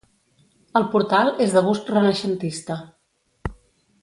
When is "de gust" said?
1.57-1.93